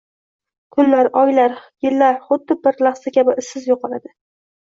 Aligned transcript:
Kunlar, 0.75 1.09
oylar, 1.23 1.53
yillar 1.87 2.17
xuddi 2.31 2.59
bir 2.65 2.81
lahza 2.87 3.15
kabi 3.19 3.37
izsiz 3.45 3.71
yo‘qoladi. 3.73 4.13